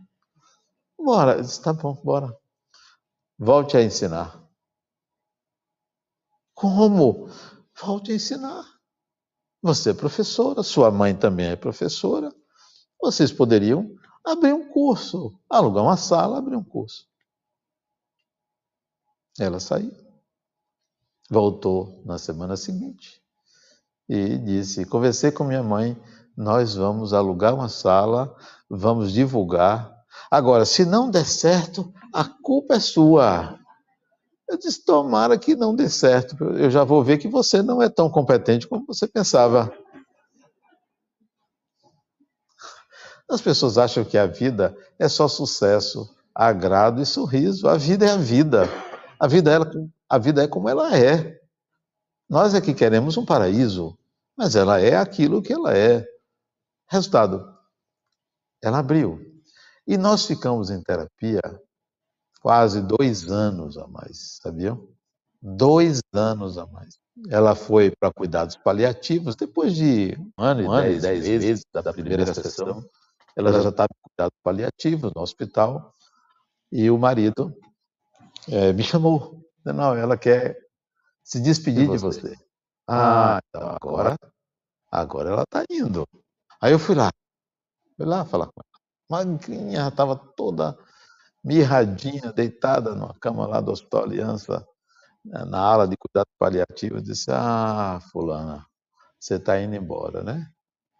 [0.99, 1.39] bora.
[1.39, 2.37] Eu disse, tá bom, bora.
[3.39, 4.40] Volte a ensinar.
[6.61, 7.31] Como?
[7.81, 8.67] Volte a ensinar.
[9.63, 12.31] Você é professora, sua mãe também é professora.
[13.01, 17.09] Vocês poderiam abrir um curso, alugar uma sala, abrir um curso.
[19.39, 19.91] Ela saiu.
[21.31, 23.23] Voltou na semana seguinte
[24.07, 25.99] e disse: Conversei com minha mãe,
[26.37, 28.37] nós vamos alugar uma sala,
[28.69, 29.99] vamos divulgar.
[30.31, 33.59] Agora, se não der certo, a culpa é sua.
[34.51, 36.37] Eu disse: tomara que não dê certo.
[36.57, 39.73] Eu já vou ver que você não é tão competente como você pensava.
[43.31, 47.69] As pessoas acham que a vida é só sucesso, agrado e sorriso.
[47.69, 48.65] A vida é a vida.
[49.21, 49.59] A vida é,
[50.09, 51.39] a vida é como ela é.
[52.29, 53.97] Nós é que queremos um paraíso,
[54.37, 56.05] mas ela é aquilo que ela é.
[56.89, 57.47] Resultado,
[58.61, 59.21] ela abriu.
[59.87, 61.41] E nós ficamos em terapia
[62.41, 64.89] quase dois anos a mais, sabiam?
[65.41, 66.99] Dois anos a mais.
[67.29, 71.83] Ela foi para cuidados paliativos, depois de um ano, um e dez, dez meses da,
[71.83, 72.91] da primeira, primeira sessão, sessão,
[73.37, 75.95] ela já estava em cuidados paliativos no hospital,
[76.73, 77.55] e o marido
[78.49, 79.45] é, me chamou.
[79.65, 80.57] Não, ela quer
[81.23, 82.21] se despedir de você.
[82.21, 82.45] De você.
[82.87, 84.17] Ah, ah, então agora,
[84.91, 86.07] agora ela está indo.
[86.61, 87.11] Aí eu fui lá,
[87.97, 89.25] fui lá falar com ela.
[89.25, 90.79] Magrinha, estava toda
[91.45, 94.67] mirradinha, deitada numa cama lá do Hospital Aliança,
[95.25, 97.01] né, na ala de cuidado paliativo.
[97.01, 98.67] Disse: Ah, Fulana,
[99.19, 100.47] você está indo embora, né?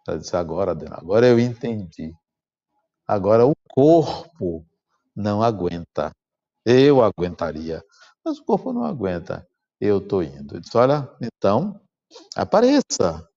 [0.07, 2.13] Ela disse: Agora, Adena, agora eu entendi.
[3.07, 4.65] Agora o corpo
[5.15, 6.11] não aguenta.
[6.65, 7.83] Eu aguentaria,
[8.23, 9.47] mas o corpo não aguenta.
[9.79, 10.55] Eu estou indo.
[10.55, 11.79] Eu disse: Olha, então,
[12.35, 13.27] apareça.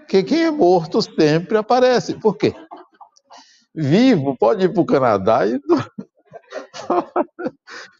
[0.00, 2.14] Porque quem é morto sempre aparece.
[2.18, 2.54] Por quê?
[3.74, 5.58] Vivo pode ir para o Canadá e.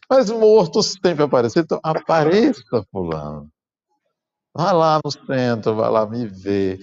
[0.09, 1.59] Mas morto sempre aparece.
[1.59, 3.49] Então, apareça, Fulano.
[4.55, 6.79] Vá lá no centro, vá lá me ver.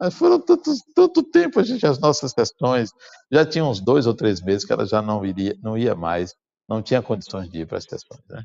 [0.00, 2.90] Mas foram tanto, tanto tempo, a gente, as nossas sessões,
[3.30, 6.34] já tinha uns dois ou três meses que ela já não iria, não ia mais,
[6.66, 8.22] não tinha condições de ir para as sessões.
[8.26, 8.42] Né?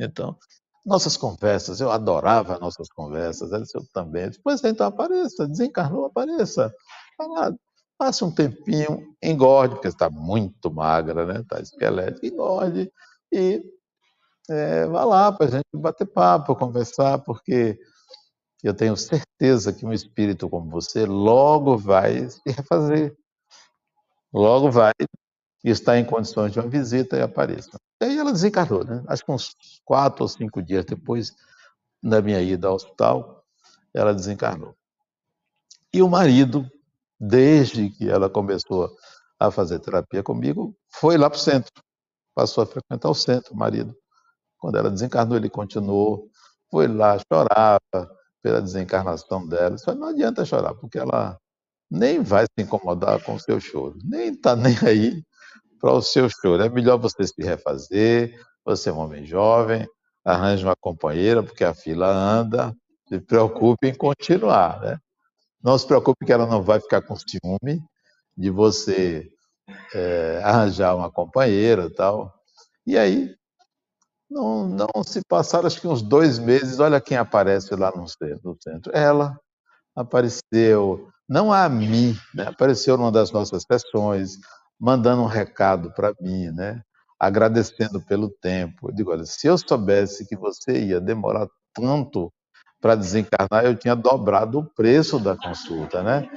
[0.00, 0.36] Então,
[0.84, 4.30] nossas conversas, eu adorava nossas conversas, ela eu também.
[4.30, 6.74] Depois, então, apareça, desencarnou, apareça.
[7.16, 7.54] Fala,
[7.98, 11.40] passe um tempinho, engorde, porque está muito magra, né?
[11.40, 12.90] Está esquelética, engorde
[13.32, 13.62] e
[14.48, 17.78] é, vá lá para a gente bater papo, conversar, porque
[18.62, 23.14] eu tenho certeza que um espírito como você logo vai se refazer.
[24.32, 24.92] Logo vai
[25.64, 27.78] estar em condições de uma visita e apareça.
[28.00, 29.02] E aí ela desencarnou, né?
[29.06, 31.34] Acho que uns quatro ou cinco dias depois
[32.02, 33.44] da minha ida ao hospital,
[33.92, 34.76] ela desencarnou.
[35.92, 36.70] E o marido,
[37.18, 38.90] desde que ela começou
[39.38, 41.72] a fazer terapia comigo, foi lá para o centro.
[42.34, 43.94] Passou a frequentar o centro, o marido.
[44.58, 46.28] Quando ela desencarnou, ele continuou,
[46.70, 49.76] foi lá, chorava, pela desencarnação dela.
[49.78, 51.38] Só não adianta chorar, porque ela
[51.90, 55.22] nem vai se incomodar com o seu choro, nem está nem aí
[55.80, 56.62] para o seu choro.
[56.62, 59.86] É melhor você se refazer, você é um homem jovem,
[60.24, 62.74] arranje uma companheira, porque a fila anda,
[63.08, 64.98] se preocupe em continuar, né?
[65.62, 67.82] Não se preocupe que ela não vai ficar com ciúme
[68.36, 69.28] de você
[69.94, 72.32] é, arranjar uma companheira tal.
[72.86, 73.34] E aí,
[74.30, 78.50] não, não se passaram acho que uns dois meses, olha quem aparece lá no centro.
[78.50, 78.92] No centro.
[78.94, 79.38] Ela
[79.96, 82.46] apareceu, não a mim, né?
[82.48, 84.38] apareceu numa das nossas sessões,
[84.78, 86.82] mandando um recado para mim, né?
[87.18, 88.88] agradecendo pelo tempo.
[88.88, 92.32] Eu digo, olha, se eu soubesse que você ia demorar tanto
[92.80, 96.28] para desencarnar, eu tinha dobrado o preço da consulta, né?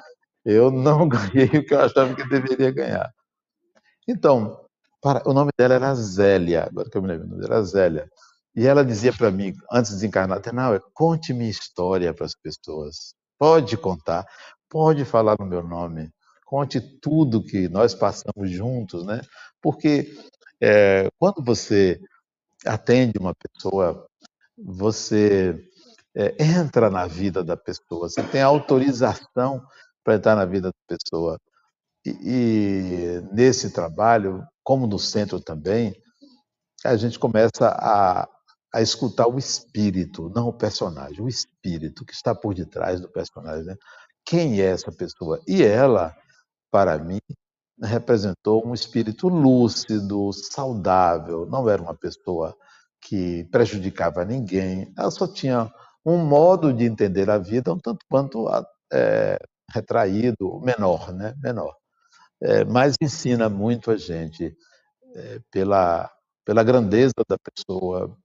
[0.43, 3.13] Eu não ganhei o que eu achava que deveria ganhar.
[4.07, 4.59] Então,
[5.01, 8.09] para, o nome dela era Zélia, agora que eu me lembro, o nome era Zélia.
[8.55, 13.13] E ela dizia para mim, antes de desencarnar, Tenau, conte minha história para as pessoas.
[13.39, 14.25] Pode contar,
[14.69, 16.11] pode falar no meu nome,
[16.45, 19.21] conte tudo que nós passamos juntos, né?
[19.61, 20.13] Porque
[20.61, 21.99] é, quando você
[22.65, 24.05] atende uma pessoa,
[24.57, 25.57] você
[26.15, 29.65] é, entra na vida da pessoa, você tem autorização
[30.03, 31.39] para entrar na vida da pessoa.
[32.05, 35.95] E, e, nesse trabalho, como no centro também,
[36.83, 38.27] a gente começa a,
[38.73, 43.65] a escutar o espírito, não o personagem, o espírito que está por detrás do personagem.
[43.65, 43.75] Né?
[44.25, 45.39] Quem é essa pessoa?
[45.47, 46.15] E ela,
[46.71, 47.19] para mim,
[47.81, 52.55] representou um espírito lúcido, saudável, não era uma pessoa
[53.01, 55.71] que prejudicava ninguém, ela só tinha
[56.05, 58.47] um modo de entender a vida um tanto quanto
[58.91, 59.37] é,
[59.73, 61.33] retraído, menor, né?
[61.41, 61.75] menor.
[62.41, 64.55] É, mas ensina muito a gente
[65.15, 66.09] é, pela,
[66.45, 68.17] pela grandeza da pessoa,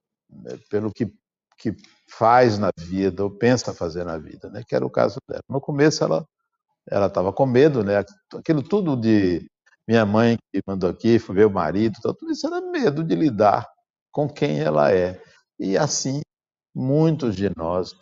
[0.46, 1.06] é, pelo que,
[1.58, 1.74] que
[2.10, 4.62] faz na vida, ou pensa fazer na vida, né?
[4.66, 5.42] que era o caso dela.
[5.48, 6.26] No começo ela
[6.88, 8.04] ela estava com medo, né?
[8.34, 9.44] Aquilo tudo de
[9.86, 13.66] minha mãe que mandou aqui, o marido, tudo isso era medo de lidar
[14.12, 15.20] com quem ela é.
[15.58, 16.20] E assim,
[16.76, 17.96] muitos de nós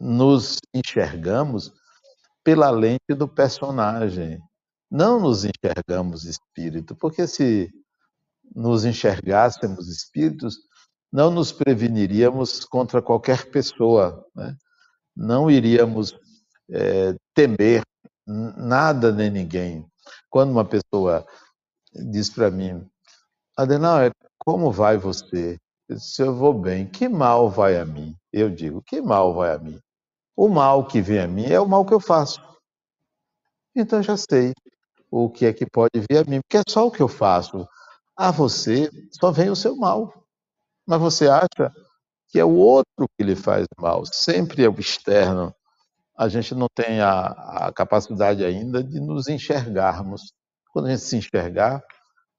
[0.00, 1.70] nos enxergamos
[2.42, 4.40] pela lente do personagem.
[4.90, 7.70] Não nos enxergamos espírito, porque se
[8.54, 10.56] nos enxergássemos espíritos,
[11.12, 14.56] não nos preveniríamos contra qualquer pessoa, né?
[15.14, 16.18] não iríamos
[16.70, 17.82] é, temer
[18.26, 19.86] nada nem ninguém.
[20.30, 21.26] Quando uma pessoa
[21.92, 22.88] diz para mim,
[23.56, 25.58] Adenauer, como vai você?
[25.98, 28.16] Se eu vou bem, que mal vai a mim?
[28.32, 29.78] Eu digo, que mal vai a mim?
[30.36, 32.40] O mal que vem a mim é o mal que eu faço.
[33.74, 34.52] Então já sei
[35.10, 37.66] o que é que pode vir a mim, porque é só o que eu faço.
[38.16, 40.12] A você só vem o seu mal.
[40.86, 41.72] Mas você acha
[42.28, 45.54] que é o outro que lhe faz mal, sempre é o externo
[46.16, 47.26] a gente não tem a,
[47.66, 50.32] a capacidade ainda de nos enxergarmos.
[50.72, 51.82] Quando a gente se enxergar,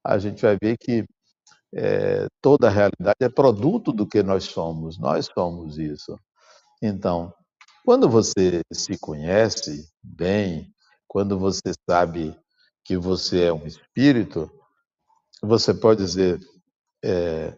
[0.04, 1.04] a gente vai ver que
[1.74, 4.98] é, toda a realidade é produto do que nós somos.
[4.98, 6.18] Nós somos isso.
[6.82, 7.32] Então,
[7.84, 10.72] quando você se conhece bem,
[11.06, 12.38] quando você sabe
[12.84, 14.50] que você é um espírito,
[15.42, 16.40] você pode dizer:
[17.04, 17.56] é,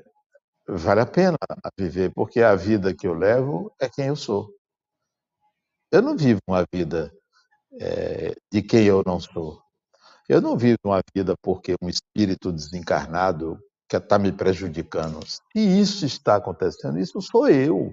[0.69, 1.37] vale a pena
[1.79, 4.53] viver, porque a vida que eu levo é quem eu sou.
[5.93, 7.13] Eu não vivo uma vida
[7.81, 9.61] é, de quem eu não sou.
[10.29, 13.61] Eu não vivo uma vida porque um espírito desencarnado
[13.91, 15.19] que está me prejudicando.
[15.27, 17.93] Se isso está acontecendo, isso sou eu.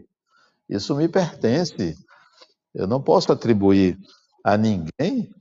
[0.70, 1.98] Isso me pertence.
[2.72, 3.98] Eu não posso atribuir
[4.44, 5.34] a ninguém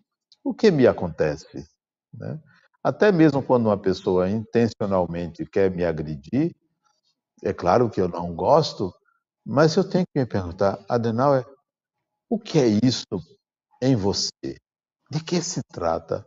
[0.43, 1.69] o que me acontece.
[2.11, 2.41] Né?
[2.83, 6.57] Até mesmo quando uma pessoa intencionalmente quer me agredir,
[7.43, 8.95] é claro que eu não gosto,
[9.45, 11.47] mas eu tenho que me perguntar, Adenauer,
[12.31, 13.05] o que é isso
[13.83, 14.57] em você?
[15.11, 16.27] De que se trata?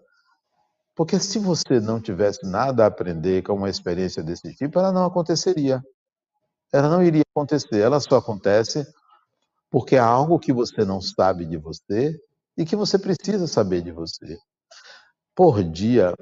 [1.00, 5.06] Porque se você não tivesse nada a aprender com uma experiência desse tipo, ela não
[5.06, 5.82] aconteceria.
[6.74, 7.80] Ela não iria acontecer.
[7.80, 8.86] Ela só acontece
[9.72, 12.20] porque há algo que você não sabe de você
[12.58, 14.38] e que você precisa saber de você.
[15.34, 16.14] Por dia,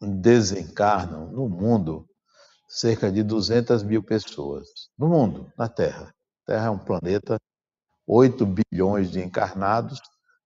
[0.00, 2.08] desencarnam no mundo
[2.66, 4.66] cerca de 200 mil pessoas.
[4.96, 6.14] No mundo, na Terra.
[6.44, 7.36] A Terra é um planeta
[8.06, 10.00] 8 bilhões de encarnados,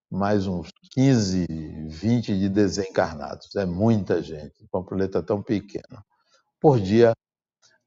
[0.09, 1.45] mais uns 15,
[1.87, 3.55] 20 de desencarnados.
[3.55, 6.03] É muita gente, um planeta tão pequeno.
[6.59, 7.13] Por dia,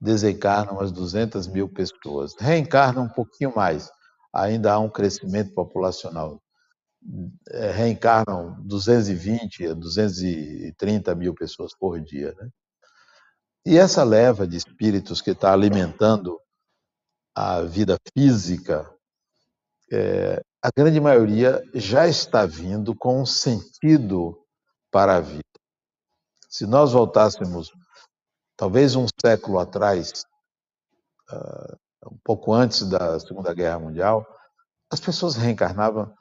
[0.01, 2.35] desencarnam as 200 mil pessoas.
[2.39, 3.91] Reencarnam um pouquinho mais,
[4.33, 6.41] ainda há um crescimento populacional.
[7.51, 12.33] É, reencarnam 220 a 230 mil pessoas por dia.
[12.39, 12.49] Né?
[13.67, 16.39] E essa leva de espíritos que está alimentando
[17.35, 18.89] a vida física
[19.91, 24.39] é, a grande maioria já está vindo com um sentido
[24.93, 25.43] para a vida.
[26.49, 27.73] Se nós voltássemos,
[28.57, 30.25] talvez um século atrás,
[32.07, 34.25] um pouco antes da Segunda Guerra Mundial,
[34.91, 36.15] as pessoas reencarnavam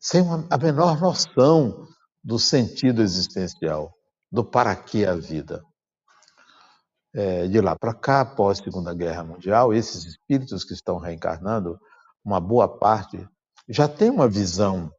[0.00, 1.86] sem a menor noção
[2.22, 3.92] do sentido existencial,
[4.30, 5.62] do para que a vida.
[7.14, 11.78] É, de lá para cá, após a Segunda Guerra Mundial, esses espíritos que estão reencarnando,
[12.24, 13.26] uma boa parte,
[13.68, 14.90] já tem uma visão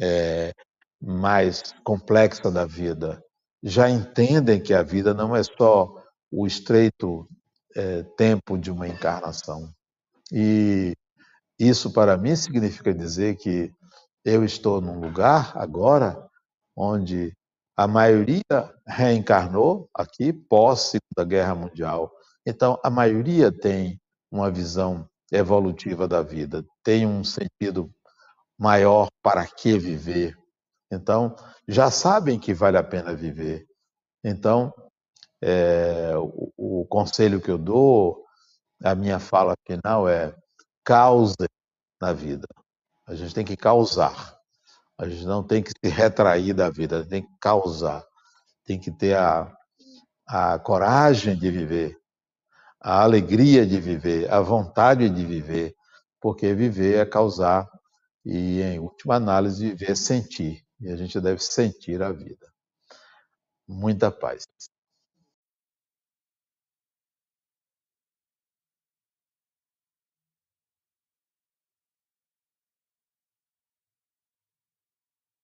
[0.00, 0.52] é,
[1.00, 3.22] mais complexa da vida,
[3.62, 5.94] já entendem que a vida não é só
[6.30, 7.28] o estreito
[7.76, 9.72] é, tempo de uma encarnação.
[10.32, 10.94] E
[11.58, 13.72] isso, para mim, significa dizer que
[14.24, 16.28] eu estou num lugar agora
[16.76, 17.32] onde
[17.76, 18.42] a maioria
[18.86, 22.12] reencarnou aqui pós Segunda Guerra Mundial.
[22.46, 24.00] Então, a maioria tem
[24.30, 27.92] uma visão evolutiva da vida, tem um sentido
[28.58, 30.36] maior para que viver.
[30.90, 31.36] Então,
[31.66, 33.66] já sabem que vale a pena viver.
[34.24, 34.72] Então,
[35.40, 38.24] é, o, o, conselho que eu dou,
[38.82, 40.34] a minha fala final é:
[40.84, 41.36] cause
[42.00, 42.46] na vida.
[43.06, 44.36] A gente tem que causar.
[44.98, 48.04] A gente não tem que se retrair da vida, tem que causar.
[48.64, 49.50] Tem que ter a,
[50.26, 51.96] a coragem de viver,
[52.80, 55.74] a alegria de viver, a vontade de viver,
[56.20, 57.66] porque viver é causar
[58.28, 60.62] e, em última análise, viver é sentir.
[60.80, 62.46] E a gente deve sentir a vida.
[63.66, 64.44] Muita paz.